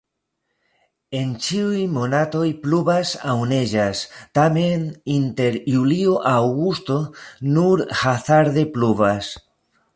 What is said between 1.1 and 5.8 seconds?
En ĉiuj monatoj pluvas aŭ neĝas, tamen inter